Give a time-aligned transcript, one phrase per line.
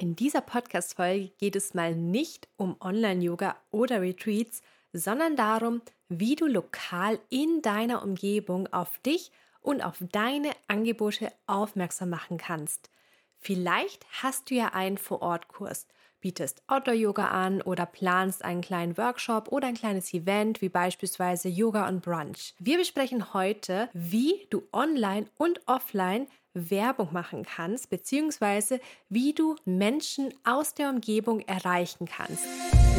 [0.00, 4.62] In dieser Podcast-Folge geht es mal nicht um Online-Yoga oder Retreats,
[4.94, 12.08] sondern darum, wie du lokal in deiner Umgebung auf dich und auf deine Angebote aufmerksam
[12.08, 12.88] machen kannst.
[13.36, 15.86] Vielleicht hast du ja einen Vor-Ort-Kurs,
[16.22, 21.86] bietest Outdoor-Yoga an oder planst einen kleinen Workshop oder ein kleines Event wie beispielsweise Yoga
[21.86, 22.54] und Brunch.
[22.58, 26.26] Wir besprechen heute, wie du online und offline
[26.68, 32.44] Werbung machen kannst, beziehungsweise wie du Menschen aus der Umgebung erreichen kannst.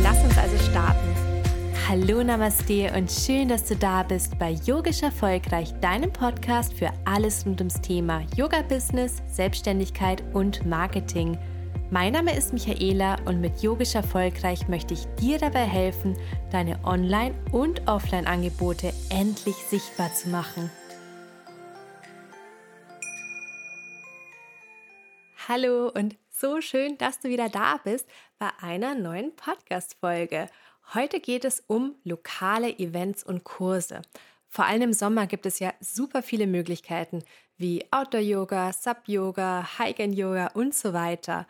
[0.02, 1.32] Lass uns also starten.
[1.88, 7.46] Hallo Namaste und schön, dass du da bist bei Yogisch Erfolgreich, deinem Podcast für alles
[7.46, 11.38] rund ums Thema Yoga-Business, Selbstständigkeit und Marketing.
[11.90, 16.16] Mein Name ist Michaela und mit Yogisch Erfolgreich möchte ich dir dabei helfen,
[16.50, 20.72] deine Online- und Offline-Angebote endlich sichtbar zu machen.
[25.54, 28.08] Hallo und so schön, dass du wieder da bist
[28.40, 30.48] bei einer neuen Podcast-Folge.
[30.94, 34.02] Heute geht es um lokale Events und Kurse.
[34.48, 37.22] Vor allem im Sommer gibt es ja super viele Möglichkeiten
[37.58, 41.46] wie Outdoor-Yoga, Sub-Yoga, Hike-and-Yoga und so weiter.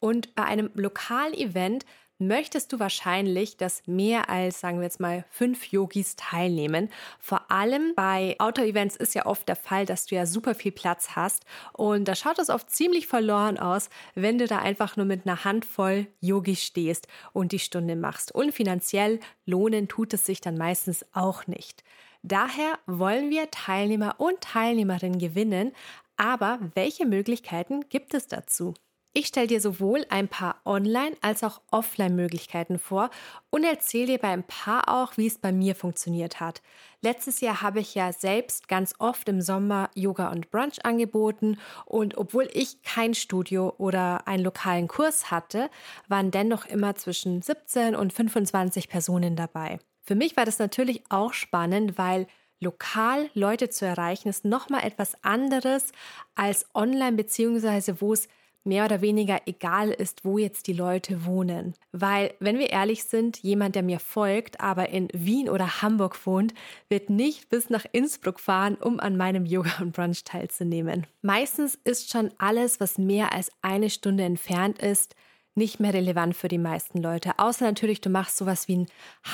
[0.00, 1.84] Und bei einem lokalen Event
[2.26, 6.88] möchtest du wahrscheinlich, dass mehr als, sagen wir jetzt mal, fünf Yogis teilnehmen.
[7.18, 11.10] Vor allem bei Outdoor-Events ist ja oft der Fall, dass du ja super viel Platz
[11.16, 11.44] hast.
[11.72, 15.44] Und da schaut es oft ziemlich verloren aus, wenn du da einfach nur mit einer
[15.44, 18.34] Handvoll Yogis stehst und die Stunde machst.
[18.34, 21.84] Und finanziell lohnen tut es sich dann meistens auch nicht.
[22.22, 25.72] Daher wollen wir Teilnehmer und Teilnehmerinnen gewinnen.
[26.16, 28.74] Aber welche Möglichkeiten gibt es dazu?
[29.14, 33.10] Ich stelle dir sowohl ein paar Online- als auch Offline-Möglichkeiten vor
[33.50, 36.62] und erzähle dir bei ein paar auch, wie es bei mir funktioniert hat.
[37.02, 42.16] Letztes Jahr habe ich ja selbst ganz oft im Sommer Yoga und Brunch angeboten und
[42.16, 45.68] obwohl ich kein Studio oder einen lokalen Kurs hatte,
[46.08, 49.78] waren dennoch immer zwischen 17 und 25 Personen dabei.
[50.00, 52.26] Für mich war das natürlich auch spannend, weil
[52.60, 55.92] lokal Leute zu erreichen ist nochmal etwas anderes
[56.34, 58.28] als online beziehungsweise wo es
[58.64, 61.74] mehr oder weniger egal ist, wo jetzt die Leute wohnen.
[61.92, 66.54] Weil, wenn wir ehrlich sind, jemand, der mir folgt, aber in Wien oder Hamburg wohnt,
[66.88, 71.06] wird nicht bis nach Innsbruck fahren, um an meinem Yoga und Brunch teilzunehmen.
[71.22, 75.14] Meistens ist schon alles, was mehr als eine Stunde entfernt ist,
[75.54, 77.32] nicht mehr relevant für die meisten Leute.
[77.38, 78.86] Außer natürlich, du machst sowas wie einen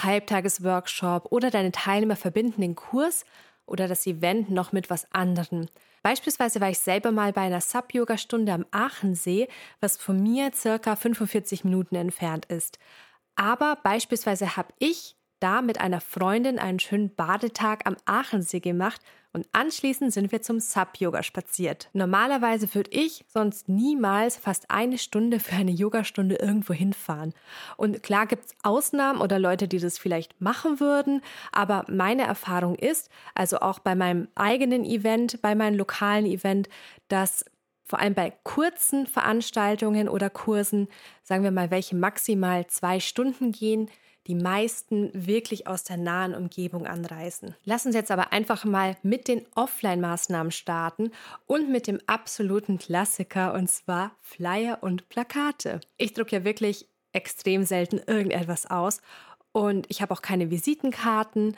[0.02, 3.24] Halbtagesworkshop oder deine Teilnehmer verbinden den Kurs
[3.66, 5.66] oder das Event noch mit was anderem.
[6.02, 9.48] Beispielsweise war ich selber mal bei einer Sub-Yoga-Stunde am Aachensee,
[9.80, 12.78] was von mir circa 45 Minuten entfernt ist.
[13.36, 19.00] Aber beispielsweise habe ich da mit einer Freundin einen schönen Badetag am Aachensee gemacht
[19.38, 21.90] und anschließend sind wir zum Sub-Yoga spaziert.
[21.92, 27.34] Normalerweise würde ich sonst niemals fast eine Stunde für eine Yogastunde irgendwo hinfahren.
[27.76, 31.22] Und klar gibt es Ausnahmen oder Leute, die das vielleicht machen würden,
[31.52, 36.68] aber meine Erfahrung ist, also auch bei meinem eigenen Event, bei meinem lokalen Event,
[37.06, 37.44] dass
[37.84, 40.88] vor allem bei kurzen Veranstaltungen oder Kursen,
[41.22, 43.88] sagen wir mal, welche maximal zwei Stunden gehen,
[44.26, 47.54] die meisten wirklich aus der nahen Umgebung anreisen.
[47.64, 51.12] Lass uns jetzt aber einfach mal mit den Offline-Maßnahmen starten
[51.46, 55.80] und mit dem absoluten Klassiker und zwar Flyer und Plakate.
[55.96, 59.00] Ich drucke ja wirklich extrem selten irgendetwas aus
[59.52, 61.56] und ich habe auch keine Visitenkarten.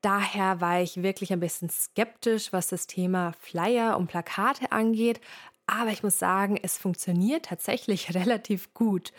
[0.00, 5.20] Daher war ich wirklich ein bisschen skeptisch, was das Thema Flyer und Plakate angeht.
[5.66, 9.12] Aber ich muss sagen, es funktioniert tatsächlich relativ gut.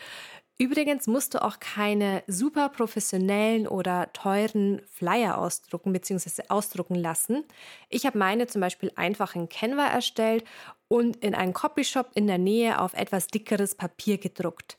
[0.60, 6.42] Übrigens musst du auch keine super professionellen oder teuren Flyer ausdrucken bzw.
[6.50, 7.44] ausdrucken lassen.
[7.88, 10.44] Ich habe meine zum Beispiel einfach in Canva erstellt
[10.86, 14.76] und in einen Copyshop in der Nähe auf etwas dickeres Papier gedruckt.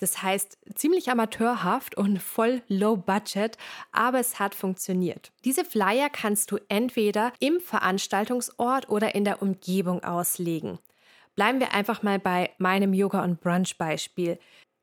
[0.00, 3.56] Das heißt, ziemlich amateurhaft und voll low budget,
[3.90, 5.32] aber es hat funktioniert.
[5.46, 10.78] Diese Flyer kannst du entweder im Veranstaltungsort oder in der Umgebung auslegen.
[11.34, 14.38] Bleiben wir einfach mal bei meinem Yoga und Brunch Beispiel.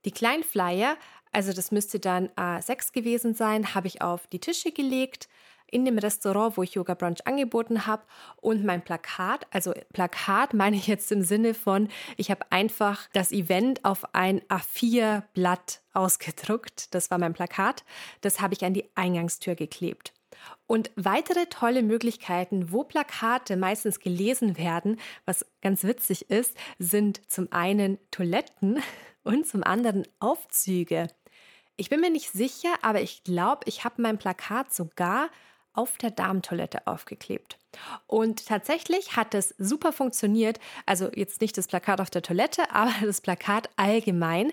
[0.06, 0.98] Die kleinen Flyer,
[1.32, 5.30] also das müsste dann A6 gewesen sein, habe ich auf die Tische gelegt
[5.72, 8.04] in dem Restaurant, wo ich Yoga Brunch angeboten habe.
[8.38, 13.32] Und mein Plakat, also Plakat meine ich jetzt im Sinne von, ich habe einfach das
[13.32, 17.84] Event auf ein A4-Blatt ausgedruckt, das war mein Plakat,
[18.22, 20.14] das habe ich an die Eingangstür geklebt.
[20.68, 27.52] Und weitere tolle Möglichkeiten, wo Plakate meistens gelesen werden, was ganz witzig ist, sind zum
[27.52, 28.82] einen Toiletten
[29.24, 31.08] und zum anderen Aufzüge.
[31.78, 35.30] Ich bin mir nicht sicher, aber ich glaube, ich habe mein Plakat sogar
[35.74, 37.58] auf der Darmtoilette aufgeklebt.
[38.08, 40.60] Und tatsächlich hat es super funktioniert.
[40.86, 44.52] Also jetzt nicht das Plakat auf der Toilette, aber das Plakat allgemein.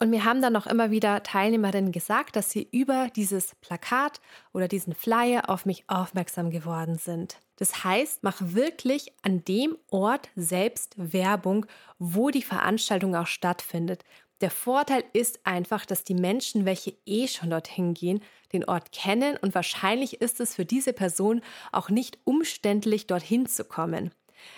[0.00, 4.20] Und mir haben dann auch immer wieder Teilnehmerinnen gesagt, dass sie über dieses Plakat
[4.52, 7.38] oder diesen Flyer auf mich aufmerksam geworden sind.
[7.56, 11.66] Das heißt, mach wirklich an dem Ort selbst Werbung,
[11.98, 14.04] wo die Veranstaltung auch stattfindet.
[14.40, 18.20] Der Vorteil ist einfach, dass die Menschen, welche eh schon dorthin gehen,
[18.52, 21.40] den Ort kennen und wahrscheinlich ist es für diese Person
[21.72, 24.10] auch nicht umständlich, dorthin zu kommen.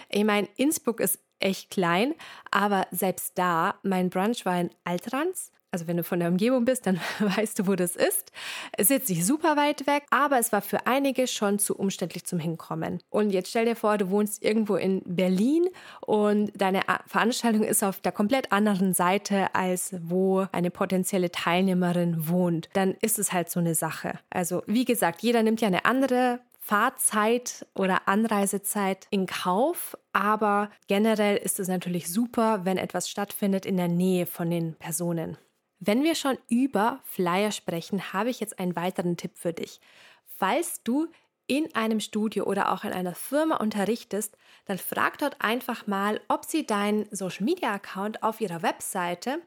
[0.09, 2.15] Ich meine, Innsbruck ist echt klein,
[2.51, 6.87] aber selbst da, mein Brunch war in Altrans also wenn du von der Umgebung bist,
[6.87, 8.33] dann weißt du, wo das ist.
[8.73, 12.25] Es ist jetzt nicht super weit weg, aber es war für einige schon zu umständlich
[12.25, 13.03] zum Hinkommen.
[13.11, 15.69] Und jetzt stell dir vor, du wohnst irgendwo in Berlin
[16.01, 22.71] und deine Veranstaltung ist auf der komplett anderen Seite, als wo eine potenzielle Teilnehmerin wohnt.
[22.73, 24.19] Dann ist es halt so eine Sache.
[24.31, 31.37] Also wie gesagt, jeder nimmt ja eine andere Fahrzeit oder Anreisezeit in Kauf, aber generell
[31.37, 35.37] ist es natürlich super, wenn etwas stattfindet in der Nähe von den Personen.
[35.79, 39.81] Wenn wir schon über Flyer sprechen, habe ich jetzt einen weiteren Tipp für dich.
[40.25, 41.09] Falls du
[41.47, 46.45] in einem Studio oder auch in einer Firma unterrichtest, dann frag dort einfach mal, ob
[46.45, 49.39] sie deinen Social Media Account auf ihrer Webseite,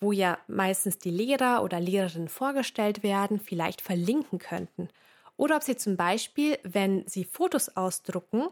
[0.00, 4.88] wo ja meistens die Lehrer oder Lehrerinnen vorgestellt werden, vielleicht verlinken könnten.
[5.36, 8.48] Oder ob sie zum Beispiel, wenn sie Fotos ausdrucken,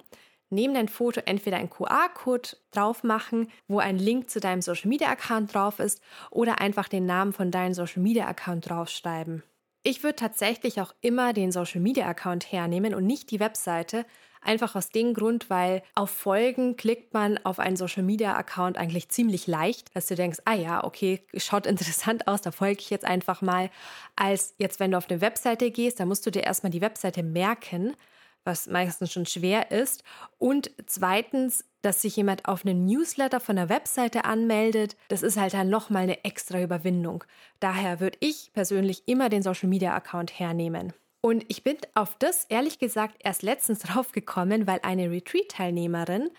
[0.51, 5.09] neben dein Foto entweder einen QR-Code drauf machen, wo ein Link zu deinem Social Media
[5.09, 9.43] Account drauf ist, oder einfach den Namen von deinem Social Media Account draufschreiben.
[9.83, 14.07] Ich würde tatsächlich auch immer den Social Media Account hernehmen und nicht die Webseite,
[14.45, 19.09] einfach aus dem Grund, weil auf Folgen klickt man auf einen Social Media Account eigentlich
[19.09, 23.05] ziemlich leicht, dass du denkst, ah ja, okay, schaut interessant aus, da folge ich jetzt
[23.05, 23.71] einfach mal,
[24.17, 27.23] als jetzt, wenn du auf eine Webseite gehst, da musst du dir erstmal die Webseite
[27.23, 27.97] merken
[28.45, 30.05] was meistens schon schwer ist.
[30.39, 35.55] Und zweitens, dass sich jemand auf einen Newsletter von der Webseite anmeldet, das ist halt
[35.55, 37.25] dann nochmal eine extra Überwindung.
[37.61, 40.93] Daher würde ich persönlich immer den Social Media Account hernehmen.
[41.21, 46.31] Und ich bin auf das ehrlich gesagt erst letztens drauf gekommen, weil eine Retreat-Teilnehmerin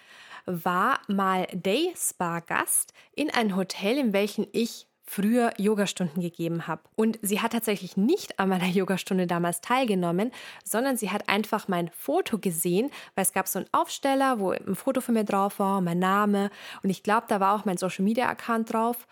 [0.46, 6.82] war mal Day Spa Gast in ein Hotel, in welchem ich früher Yogastunden gegeben habe.
[6.96, 10.32] Und sie hat tatsächlich nicht an meiner Yogastunde damals teilgenommen,
[10.64, 14.76] sondern sie hat einfach mein Foto gesehen, weil es gab so einen Aufsteller, wo ein
[14.76, 16.50] Foto von mir drauf war, mein Name
[16.84, 19.08] und ich glaube, da war auch mein Social Media Account drauf.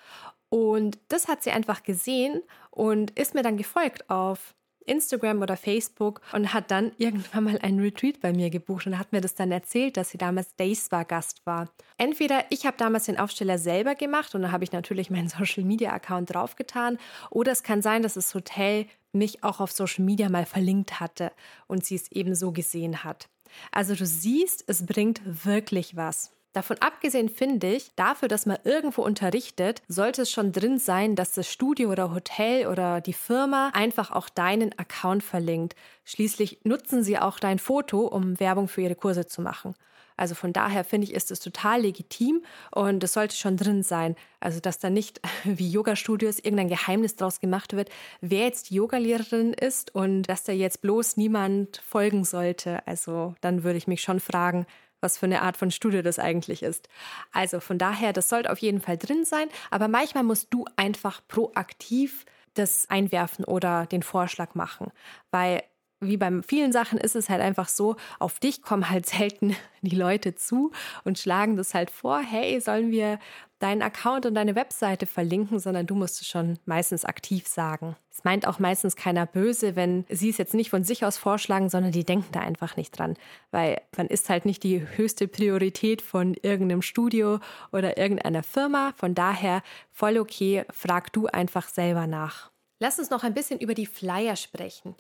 [0.50, 4.54] Und das hat sie einfach gesehen und ist mir dann gefolgt auf
[4.86, 9.12] Instagram oder Facebook und hat dann irgendwann mal einen Retreat bei mir gebucht und hat
[9.12, 11.70] mir das dann erzählt, dass sie damals Days war Gast war.
[11.98, 15.64] Entweder ich habe damals den Aufsteller selber gemacht und da habe ich natürlich meinen Social
[15.64, 16.98] Media Account draufgetan
[17.30, 21.32] oder es kann sein, dass das Hotel mich auch auf Social Media mal verlinkt hatte
[21.68, 23.30] und sie es eben so gesehen hat.
[23.72, 26.32] Also du siehst, es bringt wirklich was.
[26.54, 31.34] Davon abgesehen finde ich, dafür, dass man irgendwo unterrichtet, sollte es schon drin sein, dass
[31.34, 35.76] das Studio oder Hotel oder die Firma einfach auch deinen Account verlinkt.
[36.06, 39.74] Schließlich nutzen sie auch dein Foto, um Werbung für ihre Kurse zu machen.
[40.16, 44.16] Also von daher finde ich, ist es total legitim und es sollte schon drin sein.
[44.40, 47.90] Also, dass da nicht wie Yoga-Studios irgendein Geheimnis draus gemacht wird,
[48.22, 52.86] wer jetzt Yogalehrerin ist und dass da jetzt bloß niemand folgen sollte.
[52.88, 54.68] Also, dann würde ich mich schon fragen,
[55.04, 56.90] was für eine Art von Studie das eigentlich ist.
[57.32, 61.22] Also von daher, das sollte auf jeden Fall drin sein, aber manchmal musst du einfach
[61.28, 62.26] proaktiv
[62.56, 64.92] das einwerfen oder den Vorschlag machen,
[65.32, 65.64] weil
[66.04, 69.96] wie bei vielen Sachen ist es halt einfach so, auf dich kommen halt selten die
[69.96, 70.72] Leute zu
[71.04, 73.20] und schlagen das halt vor, hey, sollen wir
[73.60, 77.96] deinen Account und deine Webseite verlinken, sondern du musst es schon meistens aktiv sagen.
[78.12, 81.70] Es meint auch meistens keiner böse, wenn sie es jetzt nicht von sich aus vorschlagen,
[81.70, 83.16] sondern die denken da einfach nicht dran,
[83.52, 87.40] weil man ist halt nicht die höchste Priorität von irgendeinem Studio
[87.72, 88.94] oder irgendeiner Firma.
[88.98, 92.52] Von daher voll okay, frag du einfach selber nach.
[92.80, 94.96] Lass uns noch ein bisschen über die Flyer sprechen.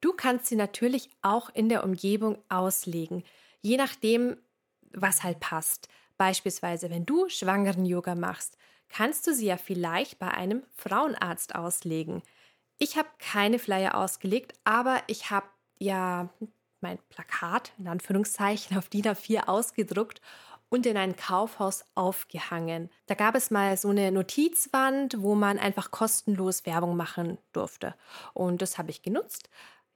[0.00, 3.24] Du kannst sie natürlich auch in der Umgebung auslegen,
[3.60, 4.36] je nachdem,
[4.92, 5.88] was halt passt.
[6.16, 8.56] Beispielsweise, wenn du Schwangeren-Yoga machst,
[8.88, 12.22] kannst du sie ja vielleicht bei einem Frauenarzt auslegen.
[12.78, 15.46] Ich habe keine Flyer ausgelegt, aber ich habe
[15.78, 16.28] ja
[16.80, 20.20] mein Plakat in Anführungszeichen auf DIN A4 ausgedruckt
[20.70, 22.90] und in ein Kaufhaus aufgehangen.
[23.06, 27.94] Da gab es mal so eine Notizwand, wo man einfach kostenlos Werbung machen durfte.
[28.32, 29.50] Und das habe ich genutzt.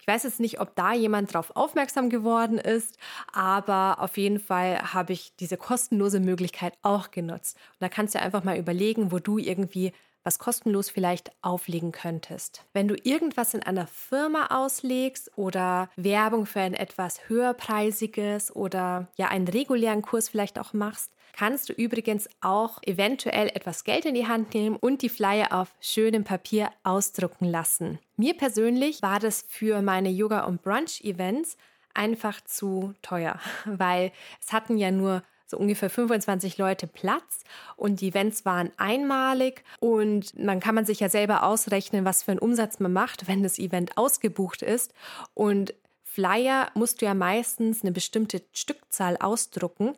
[0.04, 2.98] Ich weiß jetzt nicht, ob da jemand drauf aufmerksam geworden ist,
[3.32, 7.56] aber auf jeden Fall habe ich diese kostenlose Möglichkeit auch genutzt.
[7.56, 9.94] Und da kannst du einfach mal überlegen, wo du irgendwie
[10.24, 12.64] was kostenlos vielleicht auflegen könntest.
[12.72, 19.28] Wenn du irgendwas in einer Firma auslegst oder Werbung für ein etwas höherpreisiges oder ja
[19.28, 24.26] einen regulären Kurs vielleicht auch machst, kannst du übrigens auch eventuell etwas Geld in die
[24.26, 27.98] Hand nehmen und die Flyer auf schönem Papier ausdrucken lassen.
[28.16, 31.56] Mir persönlich war das für meine Yoga- und Brunch-Events
[31.92, 35.22] einfach zu teuer, weil es hatten ja nur
[35.54, 37.42] so ungefähr 25 Leute Platz
[37.76, 42.32] und die Events waren einmalig und dann kann man sich ja selber ausrechnen, was für
[42.32, 44.92] einen Umsatz man macht, wenn das Event ausgebucht ist
[45.34, 49.96] und Flyer musst du ja meistens eine bestimmte Stückzahl ausdrucken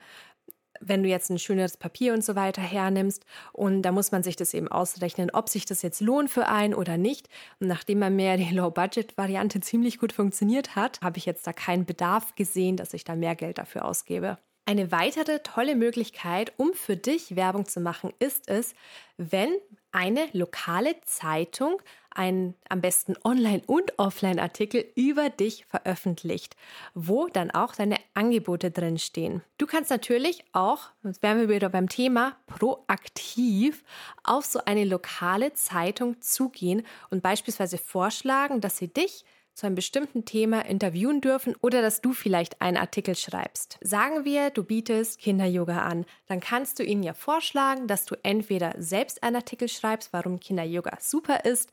[0.80, 3.24] wenn du jetzt ein schöneres Papier und so weiter hernimmst.
[3.52, 6.74] Und da muss man sich das eben ausrechnen, ob sich das jetzt lohnt für einen
[6.74, 7.28] oder nicht.
[7.60, 11.86] Und nachdem man mehr die Low-Budget-Variante ziemlich gut funktioniert hat, habe ich jetzt da keinen
[11.86, 14.38] Bedarf gesehen, dass ich da mehr Geld dafür ausgebe.
[14.68, 18.74] Eine weitere tolle Möglichkeit, um für dich Werbung zu machen, ist es,
[19.16, 19.54] wenn
[19.92, 21.80] eine lokale Zeitung
[22.10, 26.56] einen am besten Online- und Offline-Artikel über dich veröffentlicht,
[26.94, 29.42] wo dann auch deine Angebote drin stehen.
[29.56, 33.84] Du kannst natürlich auch, jetzt wären wir wieder beim Thema, proaktiv
[34.24, 39.24] auf so eine lokale Zeitung zugehen und beispielsweise vorschlagen, dass sie dich
[39.56, 43.78] zu einem bestimmten Thema interviewen dürfen oder dass du vielleicht einen Artikel schreibst.
[43.80, 48.74] Sagen wir, du bietest Kinder-Yoga an, dann kannst du ihnen ja vorschlagen, dass du entweder
[48.76, 51.72] selbst einen Artikel schreibst, warum Kinder-Yoga super ist,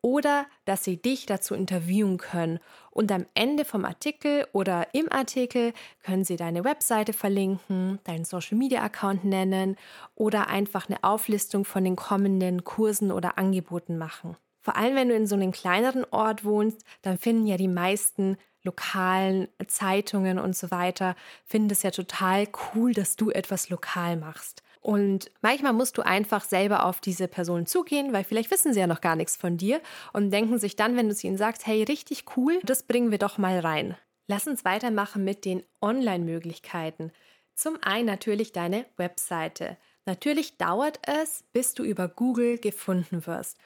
[0.00, 2.60] oder dass sie dich dazu interviewen können.
[2.90, 5.72] Und am Ende vom Artikel oder im Artikel
[6.04, 9.76] können sie deine Webseite verlinken, deinen Social Media Account nennen
[10.14, 14.36] oder einfach eine Auflistung von den kommenden Kursen oder Angeboten machen.
[14.64, 18.38] Vor allem, wenn du in so einem kleineren Ort wohnst, dann finden ja die meisten
[18.62, 24.62] lokalen Zeitungen und so weiter, finden es ja total cool, dass du etwas lokal machst.
[24.80, 28.86] Und manchmal musst du einfach selber auf diese Person zugehen, weil vielleicht wissen sie ja
[28.86, 29.82] noch gar nichts von dir
[30.14, 33.18] und denken sich dann, wenn du es ihnen sagst, hey, richtig cool, das bringen wir
[33.18, 33.98] doch mal rein.
[34.28, 37.12] Lass uns weitermachen mit den Online-Möglichkeiten.
[37.54, 39.76] Zum einen natürlich deine Webseite.
[40.06, 43.58] Natürlich dauert es, bis du über Google gefunden wirst.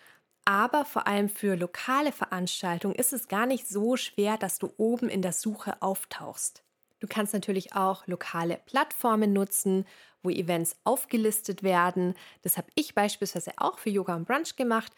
[0.48, 5.10] Aber vor allem für lokale Veranstaltungen ist es gar nicht so schwer, dass du oben
[5.10, 6.62] in der Suche auftauchst.
[7.00, 9.84] Du kannst natürlich auch lokale Plattformen nutzen,
[10.22, 12.14] wo Events aufgelistet werden.
[12.40, 14.90] Das habe ich beispielsweise auch für Yoga und Brunch gemacht.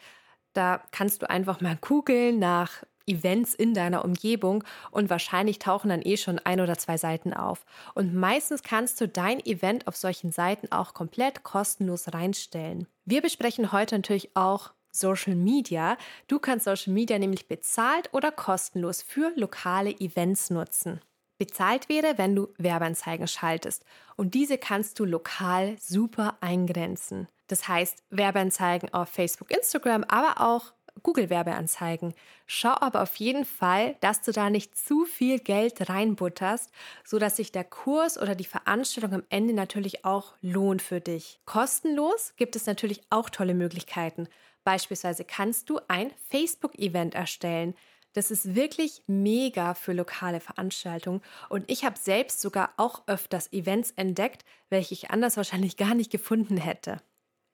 [0.53, 6.01] Da kannst du einfach mal googeln nach Events in deiner Umgebung und wahrscheinlich tauchen dann
[6.01, 7.65] eh schon ein oder zwei Seiten auf.
[7.93, 12.87] Und meistens kannst du dein Event auf solchen Seiten auch komplett kostenlos reinstellen.
[13.03, 15.97] Wir besprechen heute natürlich auch Social Media.
[16.27, 21.01] Du kannst Social Media nämlich bezahlt oder kostenlos für lokale Events nutzen.
[21.37, 23.83] Bezahlt wäre, wenn du Werbeanzeigen schaltest
[24.15, 27.27] und diese kannst du lokal super eingrenzen.
[27.47, 32.13] Das heißt Werbeanzeigen auf Facebook, Instagram, aber auch Google-Werbeanzeigen.
[32.45, 36.69] Schau aber auf jeden Fall, dass du da nicht zu viel Geld reinbutterst,
[37.03, 41.39] sodass sich der Kurs oder die Veranstaltung am Ende natürlich auch lohnt für dich.
[41.45, 44.27] Kostenlos gibt es natürlich auch tolle Möglichkeiten.
[44.63, 47.75] Beispielsweise kannst du ein Facebook-Event erstellen.
[48.13, 53.91] Das ist wirklich mega für lokale Veranstaltungen und ich habe selbst sogar auch öfters Events
[53.91, 57.01] entdeckt, welche ich anders wahrscheinlich gar nicht gefunden hätte.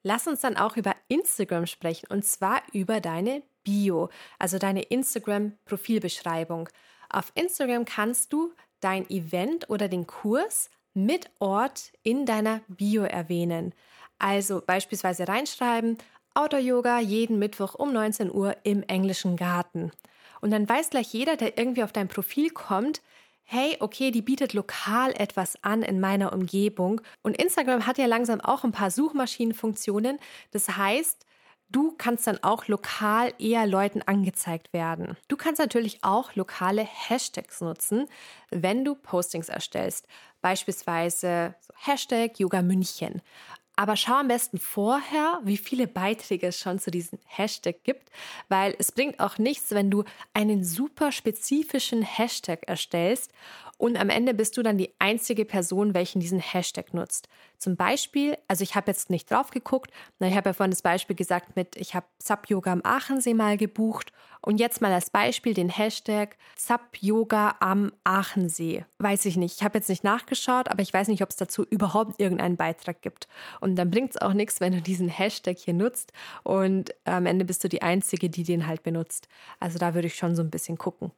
[0.04, 4.10] Lass uns dann auch über Instagram sprechen und zwar über deine Bio,
[4.40, 6.70] also deine Instagram-Profilbeschreibung.
[7.10, 13.74] Auf Instagram kannst du dein Event oder den Kurs mit Ort in deiner Bio erwähnen.
[14.20, 15.98] Also beispielsweise reinschreiben,
[16.38, 19.92] Outdoor-Yoga jeden Mittwoch um 19 Uhr im englischen Garten.
[20.40, 23.02] Und dann weiß gleich jeder, der irgendwie auf dein Profil kommt,
[23.44, 27.02] hey, okay, die bietet lokal etwas an in meiner Umgebung.
[27.24, 30.20] Und Instagram hat ja langsam auch ein paar Suchmaschinenfunktionen.
[30.52, 31.26] Das heißt,
[31.70, 35.18] du kannst dann auch lokal eher Leuten angezeigt werden.
[35.30, 38.08] Du kannst natürlich auch lokale Hashtags nutzen,
[38.52, 40.08] wenn du Postings erstellst.
[40.42, 43.22] Beispielsweise Hashtag Yoga München.
[43.80, 48.10] Aber schau am besten vorher, wie viele Beiträge es schon zu diesem Hashtag gibt,
[48.50, 50.04] weil es bringt auch nichts, wenn du
[50.34, 53.32] einen super spezifischen Hashtag erstellst
[53.78, 57.28] und am Ende bist du dann die einzige Person, welchen diesen Hashtag nutzt.
[57.58, 61.16] Zum Beispiel, also ich habe jetzt nicht drauf geguckt, ich habe ja vorhin das Beispiel
[61.16, 65.70] gesagt mit, ich habe Sub-Yoga am Aachensee mal gebucht und jetzt mal als Beispiel den
[65.70, 68.86] Hashtag Sub-Yoga am Aachensee.
[69.00, 71.64] Weiß ich nicht, ich habe jetzt nicht nachgeschaut, aber ich weiß nicht, ob es dazu
[71.64, 73.28] überhaupt irgendeinen Beitrag gibt.
[73.60, 77.46] Und dann bringt es auch nichts, wenn du diesen Hashtag hier nutzt und am Ende
[77.46, 79.28] bist du die Einzige, die den halt benutzt.
[79.60, 81.12] Also da würde ich schon so ein bisschen gucken.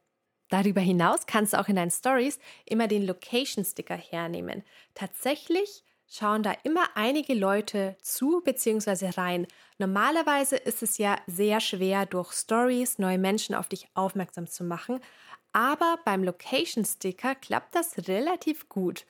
[0.50, 4.64] Darüber hinaus kannst du auch in deinen Stories immer den Location-Sticker hernehmen.
[4.94, 9.10] Tatsächlich schauen da immer einige Leute zu bzw.
[9.10, 9.46] rein.
[9.78, 15.00] Normalerweise ist es ja sehr schwer, durch Stories neue Menschen auf dich aufmerksam zu machen,
[15.52, 19.06] aber beim Location Sticker klappt das relativ gut.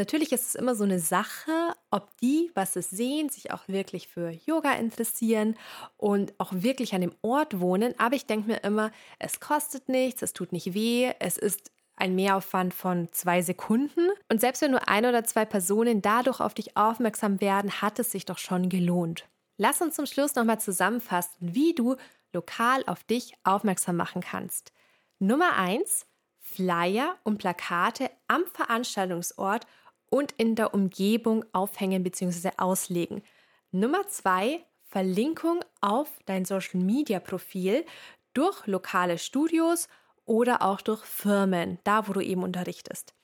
[0.00, 4.08] Natürlich ist es immer so eine Sache, ob die, was es sehen, sich auch wirklich
[4.08, 5.58] für Yoga interessieren
[5.98, 7.92] und auch wirklich an dem Ort wohnen.
[7.98, 12.14] Aber ich denke mir immer, es kostet nichts, es tut nicht weh, es ist ein
[12.14, 14.08] Mehraufwand von zwei Sekunden.
[14.30, 18.10] Und selbst wenn nur ein oder zwei Personen dadurch auf dich aufmerksam werden, hat es
[18.10, 19.28] sich doch schon gelohnt.
[19.58, 21.96] Lass uns zum Schluss nochmal zusammenfassen, wie du
[22.32, 24.72] lokal auf dich aufmerksam machen kannst.
[25.18, 26.06] Nummer eins:
[26.38, 29.66] Flyer und Plakate am Veranstaltungsort
[30.10, 32.50] und in der Umgebung aufhängen bzw.
[32.58, 33.22] auslegen.
[33.70, 37.86] Nummer zwei: Verlinkung auf dein Social Media Profil
[38.34, 39.88] durch lokale Studios
[40.26, 43.14] oder auch durch Firmen, da wo du eben unterrichtest.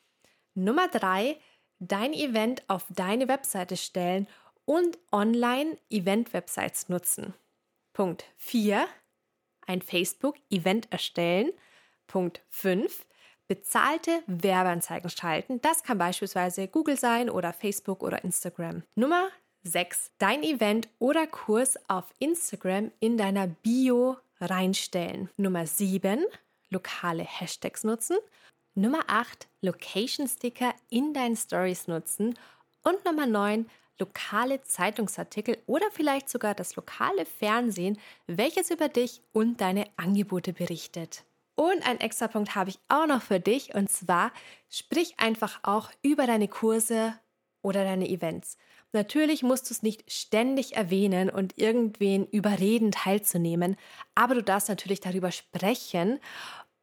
[0.55, 1.38] Nummer drei,
[1.78, 4.26] dein Event auf deine Webseite stellen
[4.64, 7.35] und online Event-Websites nutzen.
[7.93, 8.87] Punkt 4,
[9.66, 11.52] ein Facebook-Event erstellen.
[12.07, 13.07] Punkt 5,
[13.49, 15.61] bezahlte Werbeanzeigen schalten.
[15.62, 18.83] Das kann beispielsweise Google sein oder Facebook oder Instagram.
[18.95, 19.29] Nummer
[19.65, 25.29] 6, dein Event oder Kurs auf Instagram in deiner Bio reinstellen.
[25.37, 26.25] Nummer 7,
[26.71, 28.17] lokale Hashtags nutzen.
[28.75, 32.38] Nummer 8, Location Sticker in deinen Stories nutzen.
[32.85, 33.67] Und Nummer 9,
[33.99, 41.25] lokale Zeitungsartikel oder vielleicht sogar das lokale Fernsehen, welches über dich und deine Angebote berichtet.
[41.57, 44.33] Und ein extra Punkt habe ich auch noch für dich und zwar
[44.69, 47.15] sprich einfach auch über deine Kurse
[47.63, 48.59] oder deine Events.
[48.93, 53.77] Natürlich musst du es nicht ständig erwähnen und irgendwen überreden teilzunehmen,
[54.15, 56.21] aber du darfst natürlich darüber sprechen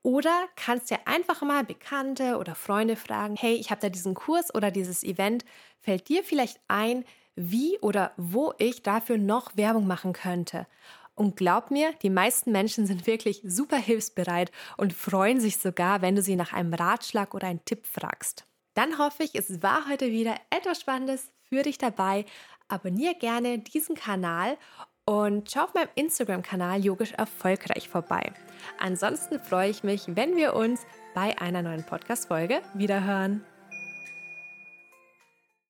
[0.03, 4.53] oder kannst ja einfach mal Bekannte oder Freunde fragen, hey, ich habe da diesen Kurs
[4.56, 5.46] oder dieses Event,
[5.80, 10.68] fällt dir vielleicht ein, wie oder wo ich dafür noch Werbung machen könnte?
[11.15, 16.15] Und glaub mir, die meisten Menschen sind wirklich super hilfsbereit und freuen sich sogar, wenn
[16.15, 18.46] du sie nach einem Ratschlag oder einem Tipp fragst.
[18.74, 22.25] Dann hoffe ich, es war heute wieder etwas Spannendes für dich dabei.
[22.67, 24.58] Abonniere gerne diesen Kanal
[25.05, 28.34] und schau auf meinem Instagram-Kanal Yogisch Erfolgreich vorbei.
[28.79, 30.81] Ansonsten freue ich mich, wenn wir uns
[31.14, 33.46] bei einer neuen Podcast-Folge wiederhören.